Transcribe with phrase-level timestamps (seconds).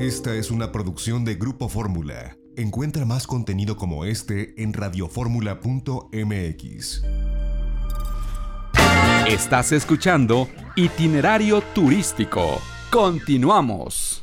[0.00, 2.38] Esta es una producción de Grupo Fórmula.
[2.56, 7.02] Encuentra más contenido como este en radioformula.mx.
[9.28, 12.62] Estás escuchando Itinerario Turístico.
[12.90, 14.22] Continuamos.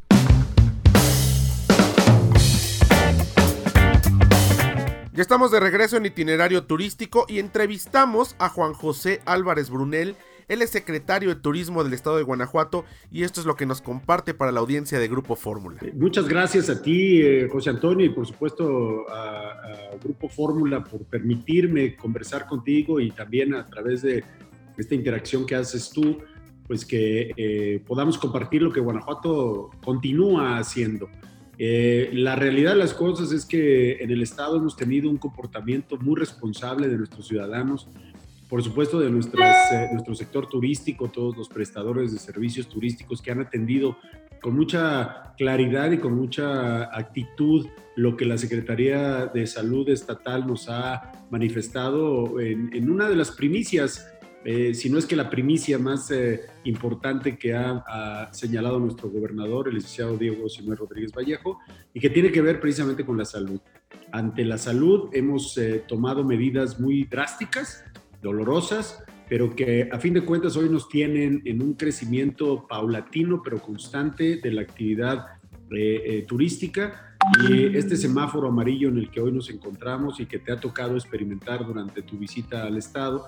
[5.13, 10.15] Ya estamos de regreso en itinerario turístico y entrevistamos a Juan José Álvarez Brunel.
[10.47, 13.81] Él es secretario de Turismo del Estado de Guanajuato y esto es lo que nos
[13.81, 15.79] comparte para la audiencia de Grupo Fórmula.
[15.93, 21.03] Muchas gracias a ti, eh, José Antonio, y por supuesto a, a Grupo Fórmula por
[21.05, 24.23] permitirme conversar contigo y también a través de
[24.77, 26.19] esta interacción que haces tú,
[26.67, 31.09] pues que eh, podamos compartir lo que Guanajuato continúa haciendo.
[31.57, 35.97] Eh, la realidad de las cosas es que en el Estado hemos tenido un comportamiento
[35.97, 37.87] muy responsable de nuestros ciudadanos,
[38.49, 43.31] por supuesto de nuestras, eh, nuestro sector turístico, todos los prestadores de servicios turísticos que
[43.31, 43.97] han atendido
[44.41, 50.69] con mucha claridad y con mucha actitud lo que la Secretaría de Salud Estatal nos
[50.69, 54.13] ha manifestado en, en una de las primicias
[54.49, 59.67] eh, si no es que la primicia más eh, importante que ha, señalado nuestro gobernador,
[59.67, 61.59] el licenciado Diego Simón Rodríguez Vallejo,
[61.93, 63.59] y que tiene que ver precisamente con la salud.
[64.13, 67.83] Ante la salud hemos eh, tomado medidas muy drásticas,
[68.21, 73.59] dolorosas, pero que a fin de cuentas hoy nos tienen en un crecimiento paulatino pero
[73.59, 75.25] constante de la actividad
[76.27, 77.17] turística.
[77.49, 80.95] Y este semáforo amarillo en el que hoy nos encontramos y que te ha tocado
[80.95, 83.25] experimentar durante tu visita al estado,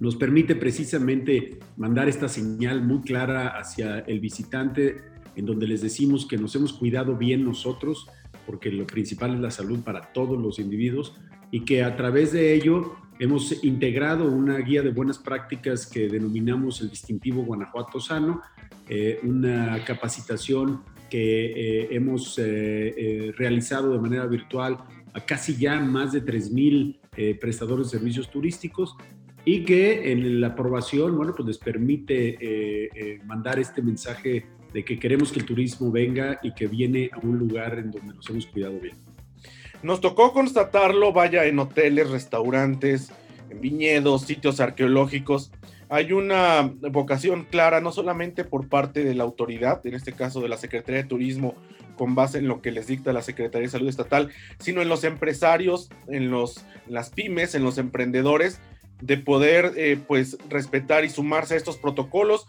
[0.00, 4.96] nos permite precisamente mandar esta señal muy clara hacia el visitante
[5.36, 8.08] en donde les decimos que nos hemos cuidado bien nosotros,
[8.46, 11.14] porque lo principal es la salud para todos los individuos,
[11.52, 16.80] y que a través de ello hemos integrado una guía de buenas prácticas que denominamos
[16.80, 18.42] el distintivo Guanajuato Sano,
[18.88, 24.78] eh, una capacitación que eh, hemos eh, realizado de manera virtual
[25.14, 28.94] a casi ya más de 3.000 prestadores de servicios turísticos
[29.50, 34.84] y que en la aprobación, bueno, pues les permite eh, eh, mandar este mensaje de
[34.84, 38.28] que queremos que el turismo venga y que viene a un lugar en donde nos
[38.28, 39.07] hemos cuidado bien.
[39.82, 43.12] Nos tocó constatarlo, vaya, en hoteles, restaurantes,
[43.50, 45.52] en viñedos, sitios arqueológicos.
[45.88, 50.48] Hay una vocación clara, no solamente por parte de la autoridad, en este caso de
[50.48, 51.54] la Secretaría de Turismo,
[51.96, 55.04] con base en lo que les dicta la Secretaría de Salud Estatal, sino en los
[55.04, 58.60] empresarios, en, los, las pymes, en los emprendedores,
[59.00, 62.46] de poder eh, pues respetar y sumarse a estos protocolos,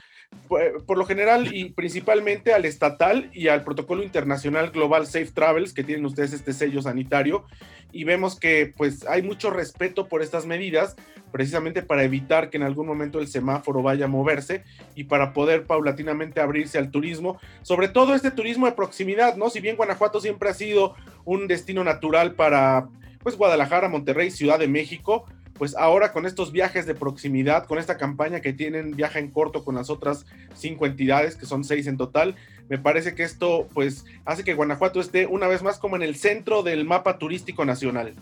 [0.49, 5.83] por, lo general y principalmente al estatal y al protocolo internacional Global Safe Travels, que
[5.83, 7.45] tienen ustedes este sello sanitario,
[7.91, 10.95] y vemos que pues hay mucho respeto por estas medidas,
[11.31, 14.63] precisamente para evitar que en algún momento el semáforo vaya a moverse
[14.95, 19.51] y para poder paulatinamente abrirse al turismo, sobre todo este turismo de proximidad, ¿no?
[19.51, 22.87] Si bien Guanajuato siempre ha sido un destino natural para
[23.21, 25.25] pues Guadalajara, Monterrey, Ciudad de México,
[25.59, 29.65] pues ahora con estos viajes de proximidad, con esta campaña que tienen viaje en corto
[29.65, 30.25] con las otras
[30.55, 32.35] cinco entidades, que son seis en total,
[32.69, 36.15] me parece que esto pues hace que Guanajuato esté una vez más como en el
[36.15, 38.13] centro del mapa turístico nacional.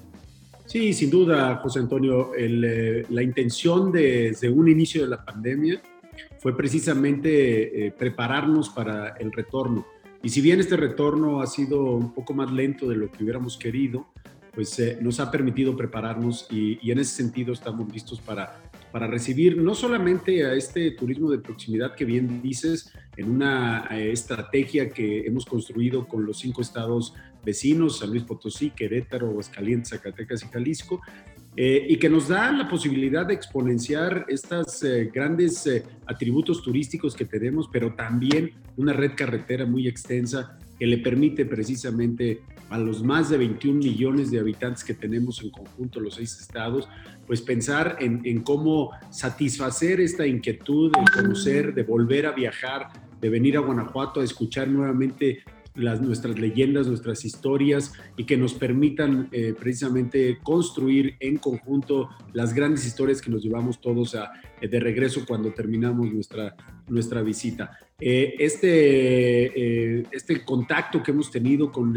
[0.66, 5.80] Sí, sin duda, José Antonio, eh, la intención desde un inicio de la pandemia
[6.40, 9.86] fue precisamente eh, prepararnos para el retorno.
[10.24, 13.58] Y si bien este retorno ha sido un poco más lento de lo que hubiéramos
[13.58, 14.08] querido,
[14.58, 18.60] pues eh, nos ha permitido prepararnos y, en ese sentido estamos listos para,
[18.92, 24.12] para recibir no solamente a este turismo de proximidad que bien dices, en una eh,
[24.12, 27.14] estrategia que hemos construido con los cinco estados
[27.46, 31.02] vecinos, San Luis Potosí, Querétaro, Aguascalientes, Zacatecas y Jalisco,
[31.56, 35.70] eh, y que nos da la posibilidad de exponenciar estos grandes
[36.08, 42.42] atributos turísticos que tenemos, pero también una red carretera muy extensa que le permite precisamente
[42.70, 46.88] a los más de 21 millones de habitantes que tenemos en conjunto los seis estados,
[47.26, 52.88] pues pensar en, cómo satisfacer esta inquietud de conocer, de volver a viajar,
[53.20, 55.44] de venir a Guanajuato a escuchar nuevamente
[55.76, 62.54] las, nuestras leyendas, nuestras historias y que nos permitan eh, precisamente construir en conjunto las
[62.54, 66.56] grandes historias que nos llevamos todos a, eh, de regreso cuando terminamos nuestra,
[66.88, 67.78] nuestra visita.
[68.00, 71.96] Eh, este, este contacto que hemos tenido con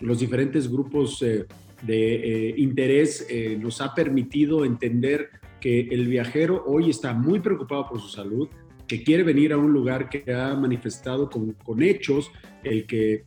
[0.00, 3.26] los diferentes grupos de interés
[3.58, 5.30] nos ha permitido entender
[5.60, 8.48] que el viajero hoy está muy preocupado por su salud,
[8.86, 12.30] que quiere venir a un lugar que ha manifestado con, con hechos
[12.64, 13.24] el que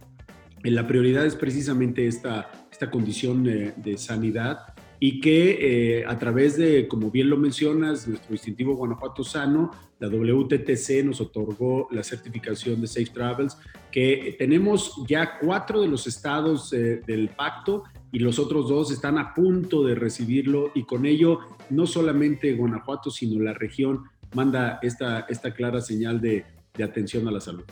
[0.63, 4.72] la prioridad es precisamente esta, esta condición de, sanidad
[5.05, 9.69] y que eh, a través de, como bien lo mencionas, nuestro distintivo Guanajuato Sano,
[9.99, 13.57] la WTTC nos otorgó la certificación de Safe Travels,
[13.91, 17.83] que tenemos ya cuatro de los estados eh, del pacto
[18.13, 23.11] y los otros dos están a punto de recibirlo y con ello no solamente Guanajuato,
[23.11, 26.45] sino la región manda esta, esta clara señal de,
[26.75, 27.65] de atención a la salud.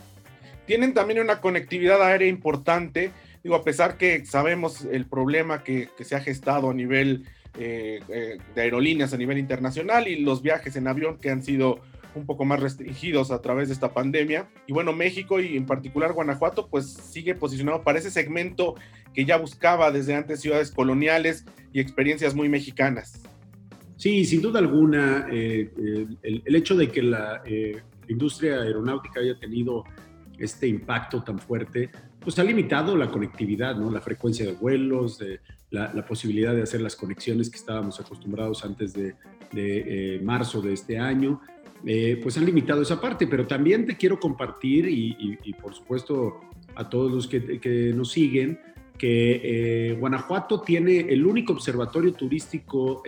[0.66, 3.10] Tienen también una conectividad aérea importante
[3.42, 7.24] Digo, a pesar que sabemos el problema que, se ha gestado a nivel
[7.58, 11.80] eh, eh, de aerolíneas a nivel internacional y los viajes en avión que han sido
[12.14, 14.48] un poco más restringidos a través de esta pandemia.
[14.66, 18.76] Y bueno, México y en particular Guanajuato, pues sigue posicionado para ese segmento
[19.12, 23.22] que ya buscaba desde antes ciudades coloniales y experiencias muy mexicanas.
[23.96, 25.70] Sí, sin duda alguna, eh,
[26.22, 27.42] el, el, hecho de que la
[28.08, 29.84] industria aeronáutica haya tenido
[30.38, 31.90] este impacto tan fuerte,
[32.22, 33.90] pues ha limitado la conectividad, ¿no?
[33.90, 35.40] La frecuencia de vuelos, de
[35.70, 39.14] la, posibilidad de hacer las conexiones que estábamos acostumbrados antes de,
[39.52, 41.40] de eh, marzo de este año,
[41.84, 46.40] eh, pues han limitado esa parte, pero también te quiero compartir y, por supuesto
[46.74, 48.58] a todos los que, que nos siguen,
[48.98, 53.02] que eh, Guanajuato tiene el único observatorio turístico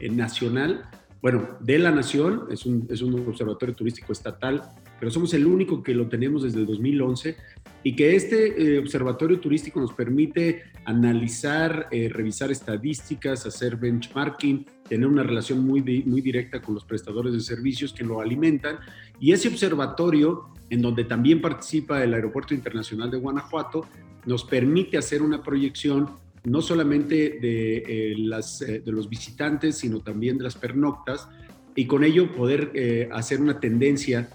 [0.00, 0.88] nacional,
[1.22, 4.62] bueno, de la nación, es un, es un observatorio turístico estatal
[5.00, 7.34] pero somos el único que lo tenemos desde el 2011
[7.82, 15.08] y que este eh, observatorio turístico nos permite analizar, eh, revisar estadísticas, hacer benchmarking, tener
[15.08, 18.78] una relación muy, muy directa con los prestadores de servicios que lo alimentan.
[19.18, 23.86] Y ese observatorio, en donde también participa el Aeropuerto Internacional de Guanajuato,
[24.26, 26.10] nos permite hacer una proyección
[26.44, 31.28] no solamente de, eh, las, de los visitantes, sino también de las pernoctas,
[31.74, 34.28] y con ello poder hacer una tendencia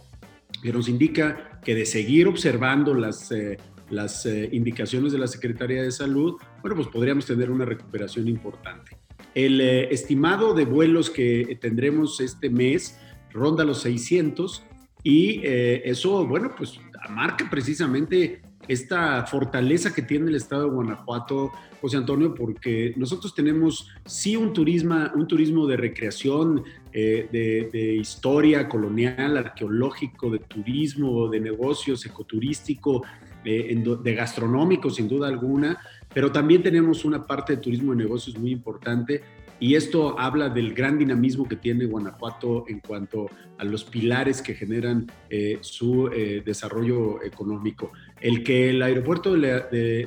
[0.65, 3.57] que nos indica que de seguir observando las, eh,
[3.89, 8.97] las eh, indicaciones de la Secretaría de Salud, bueno, pues podríamos tener una recuperación importante.
[9.35, 12.99] El eh, estimado de vuelos que tendremos este mes
[13.31, 14.63] ronda los 600
[15.03, 16.79] y eso, bueno, pues
[17.11, 21.51] marca precisamente esta fortaleza que tiene el estado de Guanajuato,
[21.81, 28.67] José Antonio, porque nosotros tenemos sí un turismo, un turismo de recreación, eh, de, historia
[28.69, 33.03] colonial, arqueológico, de turismo, de negocios, ecoturístico,
[33.43, 35.77] eh, de gastronómico, sin duda alguna,
[36.13, 39.21] pero también tenemos una parte de turismo de negocios muy importante
[39.59, 44.53] y esto habla del gran dinamismo que tiene Guanajuato en cuanto a los pilares que
[44.53, 47.91] generan eh, su eh, desarrollo económico.
[48.19, 49.35] El que el aeropuerto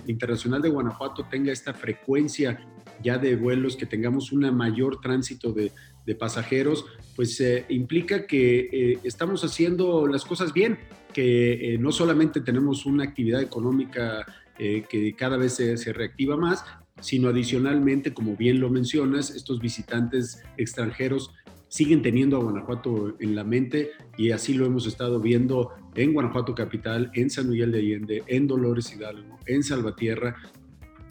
[0.06, 2.58] internacional de Guanajuato tenga esta frecuencia
[3.02, 5.72] ya de vuelos, que tengamos un mayor tránsito de,
[6.18, 10.78] pasajeros, pues eh, implica que estamos haciendo las cosas bien,
[11.12, 14.24] que no solamente tenemos una actividad económica
[14.56, 16.64] que cada vez se reactiva más,
[17.00, 21.30] sino adicionalmente, como bien lo mencionas, estos visitantes extranjeros
[21.68, 26.54] siguen teniendo a Guanajuato en la mente y así lo hemos estado viendo en Guanajuato
[26.54, 30.36] Capital, en San Miguel de Allende, en Dolores Hidalgo, en Salvatierra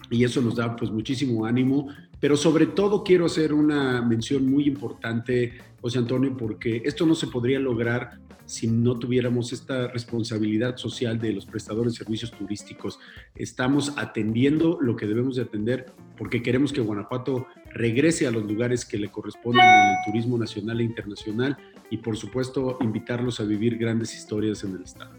[0.09, 4.65] y eso nos da pues muchísimo ánimo, pero sobre todo quiero hacer una mención muy
[4.65, 11.19] importante, José Antonio, porque esto no se podría lograr si no tuviéramos esta responsabilidad social
[11.19, 12.97] de los prestadores de servicios turísticos.
[13.35, 15.87] Estamos atendiendo lo que debemos de atender
[16.17, 20.79] porque queremos que Guanajuato regrese a los lugares que le corresponden en el turismo nacional
[20.79, 21.57] e internacional
[21.91, 25.11] y por supuesto invitarlos a vivir grandes historias en el estado.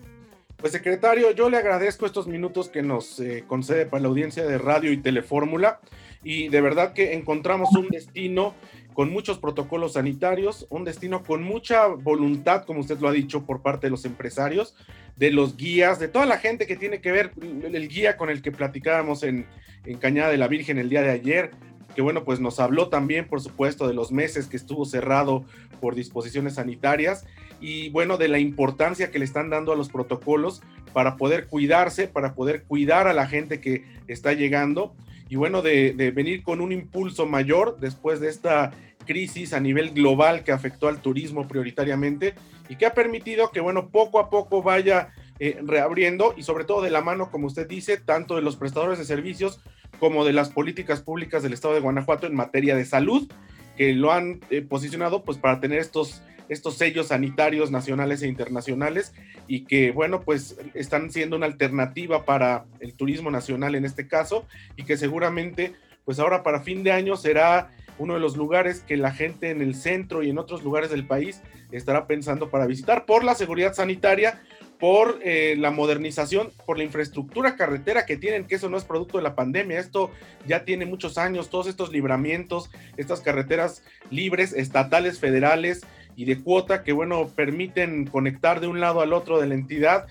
[0.57, 4.59] Pues secretario, yo le agradezco estos minutos que nos eh, concede para la audiencia de
[4.59, 5.81] radio y telefórmula
[6.23, 8.55] y de verdad que encontramos un destino
[8.95, 13.63] con muchos protocolos sanitarios, un destino con mucha voluntad, como usted lo ha dicho, por
[13.63, 14.75] parte de los empresarios,
[15.17, 18.43] de los guías, de toda la gente que tiene que ver, el guía con el
[18.43, 19.47] que platicábamos en,
[19.85, 21.53] en Cañada de la Virgen el día de ayer,
[21.95, 25.45] que bueno, pues nos habló también, por supuesto, de los meses que estuvo cerrado
[25.81, 27.25] por disposiciones sanitarias
[27.61, 32.09] y bueno, de la importancia que le están dando a los protocolos para poder cuidarse,
[32.09, 34.95] para poder cuidar a la gente que está llegando
[35.29, 38.73] y bueno, de, venir con un impulso mayor después de esta
[39.07, 42.35] crisis a nivel global que afectó al turismo prioritariamente
[42.69, 46.83] y que ha permitido que, bueno, poco a poco vaya eh, reabriendo y sobre todo
[46.83, 49.61] de la mano, como usted dice, tanto de los prestadores de servicios
[49.99, 53.31] como de las políticas públicas del estado de Guanajuato en materia de salud,
[53.77, 59.13] que lo han eh, posicionado pues para tener estos, estos sellos sanitarios nacionales e internacionales
[59.47, 64.47] y que bueno pues están siendo una alternativa para el turismo nacional en este caso
[64.77, 65.75] y que seguramente
[66.05, 69.61] pues ahora para fin de año será uno de los lugares que la gente en
[69.61, 73.75] el centro y en otros lugares del país estará pensando para visitar por la seguridad
[73.75, 74.41] sanitaria,
[74.79, 79.19] por eh, la modernización, por la infraestructura carretera que tienen, que eso no es producto
[79.19, 80.11] de la pandemia, esto
[80.47, 85.83] ya tiene muchos años, todos estos libramientos, estas carreteras libres, estatales, federales
[86.19, 90.09] y de cuota que, bueno, permiten conectar de un lado al otro de la entidad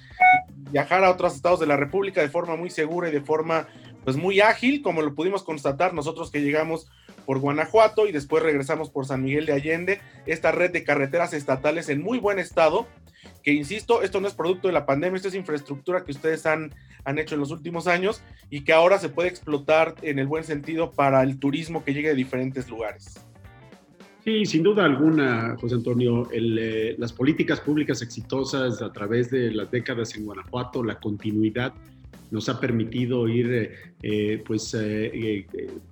[0.72, 3.68] viajar a otros estados de la República de forma muy segura y de forma,
[4.06, 6.90] pues, muy ágil, como lo pudimos constatar nosotros que llegamos
[7.26, 11.90] por Guanajuato y después regresamos por San Miguel de Allende, esta red de carreteras estatales
[11.90, 12.88] en muy buen estado
[13.44, 16.74] que insisto, esto no es producto de la pandemia, esto es infraestructura que ustedes han,
[17.04, 20.46] han hecho en los últimos años y que ahora se puede explotar en el buen
[20.46, 23.20] sentido para el turismo que llegue de diferentes lugares.
[24.28, 29.72] Sí, sin duda alguna, José Antonio, eh, las políticas públicas exitosas a través de las
[29.72, 31.74] décadas en Guanajuato, la continuidad
[32.30, 33.72] nos ha permitido ir eh,
[34.04, 34.76] eh, pues,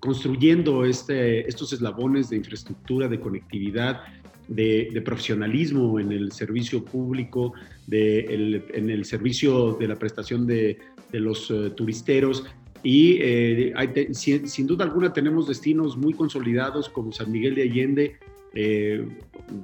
[0.01, 4.01] construyendo este, estos eslabones de infraestructura, de conectividad,
[4.50, 7.54] de, profesionalismo en el servicio público,
[7.88, 10.77] de en el servicio de la prestación de,
[11.13, 12.44] los eh, turisteros.
[12.86, 13.74] Y eh,
[14.13, 18.15] sin, duda alguna tenemos destinos muy consolidados como San Miguel de Allende,
[18.54, 19.04] eh,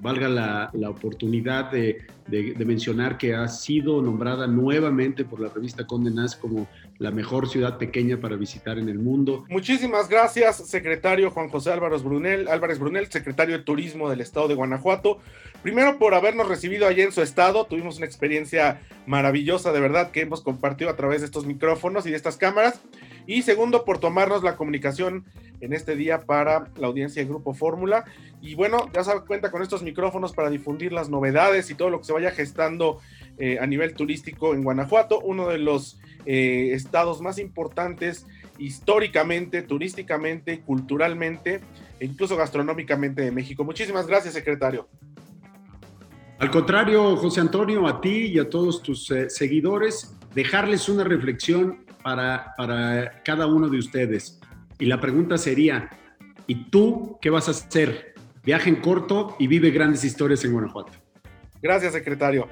[0.02, 2.00] valga la, oportunidad de,
[2.66, 6.12] mencionar que ha sido nombrada nuevamente por la revista Conde
[6.42, 6.68] como
[7.02, 9.44] la mejor ciudad pequeña para visitar en el mundo.
[9.50, 14.54] Muchísimas gracias, secretario Juan José Álvarez Brunel, Álvarez Brunel, secretario de Turismo del Estado de
[14.54, 15.18] Guanajuato.
[15.64, 20.22] Primero por habernos recibido allí en su estado, tuvimos una experiencia maravillosa de verdad que
[20.22, 22.80] hemos compartido a través de estos micrófonos y de estas cámaras.
[23.26, 25.26] Y segundo por tomarnos la comunicación
[25.60, 28.06] en este día para la audiencia de Grupo Fórmula.
[28.42, 32.00] Y bueno, ya se cuenta con estos micrófonos para difundir las novedades y todo lo
[32.00, 33.00] que se vaya gestando
[33.38, 38.28] eh, a nivel turístico en Guanajuato, uno de los eh, estados más importantes
[38.60, 41.62] históricamente, turísticamente, culturalmente
[42.00, 43.64] e incluso gastronómicamente de México.
[43.64, 44.88] Muchísimas gracias, secretario.
[46.38, 51.86] Al contrario, José Antonio, a ti y a todos tus eh, seguidores, dejarles una reflexión
[52.04, 54.40] para, para cada uno de ustedes.
[54.80, 55.90] Y la pregunta sería,
[56.48, 58.16] ¿y tú qué vas a hacer?
[58.44, 60.94] Viaja en corto y vive grandes historias en Guanajuato.
[61.62, 62.48] Gracias, secretario.